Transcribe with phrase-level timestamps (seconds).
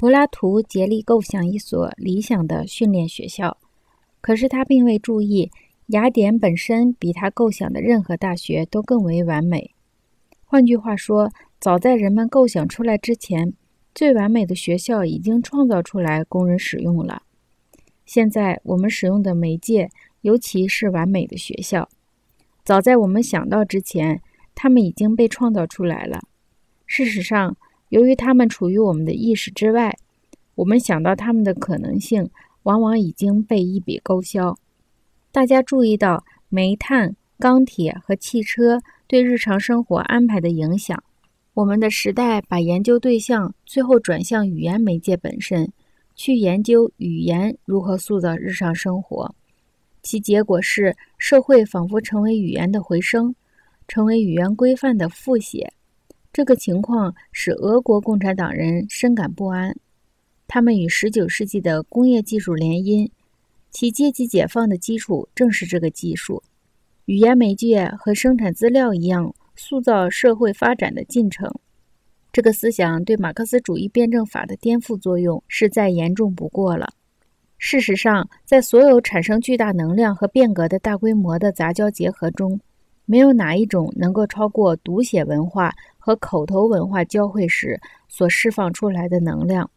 [0.00, 3.58] 柏拉图竭力构想一所理想的训练学校，
[4.20, 5.50] 可是他并未注意，
[5.86, 9.74] 雅典本身比他构想的任何大学都更为完美。
[10.44, 13.52] 换句话说，早在人们构想出来之前，
[13.92, 17.22] 最完美的学校已经创造出来供人使用了。
[18.06, 19.90] 现在我们使用的媒介，
[20.20, 21.88] 尤其是完美的学校，
[22.64, 24.22] 早在我们想到之前，
[24.54, 26.20] 它们已经被创造出来了。
[26.86, 27.56] 事实上，
[27.88, 29.96] 由于他们处于我们的意识之外，
[30.54, 32.28] 我们想到他们的可能性，
[32.64, 34.56] 往往已经被一笔勾销。
[35.30, 41.02] 大家注意到煤炭、钢铁和汽车对日常生活安排的影响。
[41.54, 45.72] 我们的时代把研究对象最后转向语言媒介本身，
[46.14, 49.34] 去研究语言如何塑造日常生活。
[50.02, 53.34] 其结果是，社会仿佛成为语言的回声，
[53.88, 55.72] 成为语言规范的复写。
[56.38, 59.74] 这个情况使俄国共产党人深感不安。
[60.46, 63.10] 他们与19世纪的工业技术联姻，
[63.72, 66.40] 其阶级解放的基础正是这个技术。
[67.06, 69.34] 语言媒介和生产资料一样。
[69.56, 71.52] 塑造社会发展的进程，
[72.30, 76.90] 这个思想对马克思主义辩证法的颠覆作用是再严重不过了。
[77.56, 82.60] 事实上，在所有产生巨大能量和变革的大规模的杂交结合中，
[83.10, 89.70] 没有哪一种能够超过读写文化和口头文化交汇时所释放出来的能量。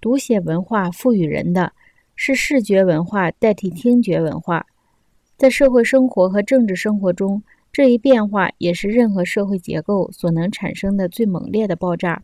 [0.00, 1.72] 读写文化赋予人的
[2.14, 4.64] 是视觉文化代替听觉文化，
[5.36, 7.42] 在社会生活和政治生活中。
[7.72, 12.22] 这一变化也是任何社会结构所能产生的最猛烈的爆炸。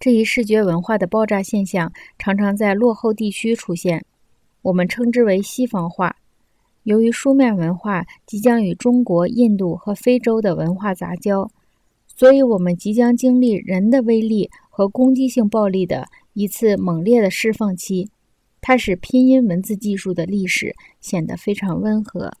[0.00, 4.02] 这一视觉文化的爆炸现象常常在落后地区出现，
[4.62, 6.16] 我们称之为西方化。
[6.88, 11.50] 由于书面文化即将与中国、印度和非洲的文化杂交，
[12.06, 18.08] 所以我们即将经历人的威力和攻击性暴力的一次猛烈的释放期。
[18.62, 22.32] 它使拼音文字技术的历史显得非常温和。